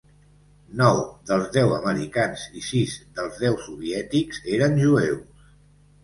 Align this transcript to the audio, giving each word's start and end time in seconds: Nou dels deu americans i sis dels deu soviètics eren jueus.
Nou 0.77 1.01
dels 1.31 1.49
deu 1.57 1.73
americans 1.75 2.45
i 2.59 2.63
sis 2.67 2.95
dels 3.19 3.37
deu 3.43 3.59
soviètics 3.67 4.41
eren 4.55 4.79
jueus. 4.85 5.45